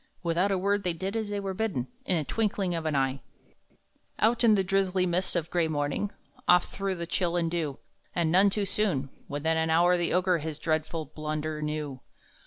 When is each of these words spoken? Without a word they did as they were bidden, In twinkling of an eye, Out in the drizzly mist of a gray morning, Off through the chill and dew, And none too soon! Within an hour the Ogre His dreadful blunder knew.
Without 0.23 0.49
a 0.49 0.57
word 0.57 0.81
they 0.81 0.93
did 0.93 1.15
as 1.15 1.29
they 1.29 1.39
were 1.39 1.53
bidden, 1.53 1.87
In 2.07 2.25
twinkling 2.25 2.73
of 2.73 2.87
an 2.87 2.95
eye, 2.95 3.21
Out 4.17 4.43
in 4.43 4.55
the 4.55 4.63
drizzly 4.63 5.05
mist 5.05 5.35
of 5.35 5.45
a 5.45 5.49
gray 5.51 5.67
morning, 5.67 6.11
Off 6.47 6.73
through 6.73 6.95
the 6.95 7.05
chill 7.05 7.35
and 7.37 7.51
dew, 7.51 7.77
And 8.15 8.31
none 8.31 8.49
too 8.49 8.65
soon! 8.65 9.09
Within 9.27 9.57
an 9.57 9.69
hour 9.69 9.97
the 9.97 10.11
Ogre 10.11 10.39
His 10.39 10.57
dreadful 10.57 11.05
blunder 11.05 11.61
knew. 11.61 11.99